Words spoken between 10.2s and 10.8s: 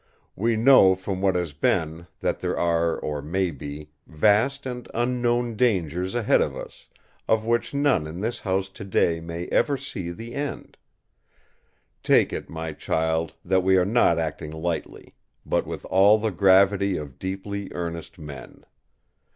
end.